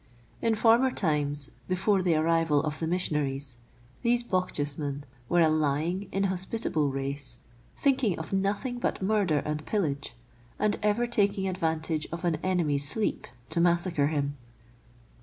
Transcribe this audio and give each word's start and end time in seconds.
In 0.41 0.55
former 0.55 0.89
times, 0.89 1.51
before 1.67 2.01
the 2.01 2.15
arrival 2.15 2.63
of 2.63 2.79
the 2.79 2.87
missionaries, 2.87 3.57
these 4.01 4.23
Bochjesmen 4.23 5.03
were 5.29 5.41
a 5.41 5.47
lying, 5.47 6.09
inhospitable 6.11 6.89
race, 6.89 7.37
thinking 7.77 8.17
of 8.17 8.33
nothing 8.33 8.79
but 8.79 9.03
murder 9.03 9.43
and 9.45 9.63
pillage, 9.63 10.15
and 10.57 10.75
ever 10.81 11.05
taking 11.05 11.47
ad 11.47 11.59
vantage 11.59 12.07
of 12.11 12.25
an 12.25 12.37
enemy's 12.37 12.89
sleep 12.89 13.27
to 13.51 13.61
massacre 13.61 14.07
him. 14.07 14.37